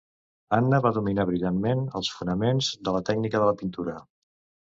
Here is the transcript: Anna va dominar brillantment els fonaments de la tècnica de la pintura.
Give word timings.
Anna 0.55 0.77
va 0.85 0.91
dominar 0.95 1.25
brillantment 1.29 1.83
els 1.99 2.09
fonaments 2.21 2.71
de 2.89 2.95
la 2.97 3.03
tècnica 3.11 3.45
de 3.45 3.53
la 3.53 3.55
pintura. 3.61 3.97